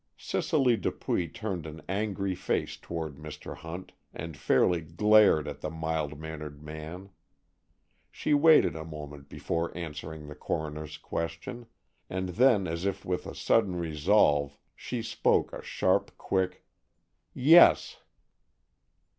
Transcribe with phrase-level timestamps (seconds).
[0.17, 3.55] Cicely Dupuy turned an angry face toward Mr.
[3.57, 7.11] Hunt and fairly glared at the mild mannered man.
[8.09, 11.67] She waited a moment before answering the coroner's question,
[12.09, 16.65] and then as if with a sudden resolve she spoke a sharp, quick
[17.35, 17.99] "Yes."